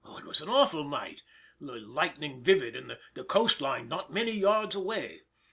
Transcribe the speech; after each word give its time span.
It 0.17 0.25
was 0.25 0.41
an 0.41 0.49
awful 0.49 0.83
night, 0.83 1.21
the 1.59 1.73
lightning 1.75 2.41
vivid, 2.43 2.75
and 2.75 2.97
the 3.13 3.23
coast 3.23 3.61
line 3.61 3.87
not 3.87 4.11
many 4.11 4.31
yards 4.31 4.73
away. 4.73 5.21